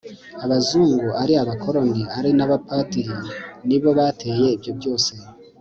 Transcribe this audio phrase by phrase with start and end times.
[0.45, 3.15] abazungu, ari abakoloni ari n'abapadiri
[3.67, 5.11] nibo bateye ibyo byose